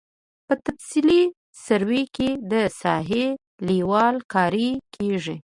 په 0.47 0.53
تفصیلي 0.65 1.21
سروې 1.65 2.03
کې 2.15 2.29
د 2.51 2.53
ساحې 2.81 3.25
لیول 3.67 4.15
کاري 4.33 4.69
کیږي 4.95 5.35